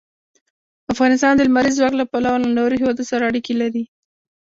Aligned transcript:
افغانستان 0.93 1.33
د 1.35 1.41
لمریز 1.47 1.73
ځواک 1.79 1.93
له 1.97 2.05
پلوه 2.11 2.35
له 2.43 2.47
نورو 2.57 2.79
هېوادونو 2.81 3.09
سره 3.11 3.27
اړیکې 3.29 3.53
لري. 3.61 3.83